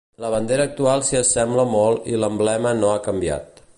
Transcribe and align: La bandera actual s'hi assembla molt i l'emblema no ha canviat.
La 0.23 0.29
bandera 0.35 0.63
actual 0.69 1.03
s'hi 1.09 1.19
assembla 1.19 1.67
molt 1.73 2.09
i 2.15 2.23
l'emblema 2.23 2.73
no 2.81 2.91
ha 2.95 2.99
canviat. 3.11 3.63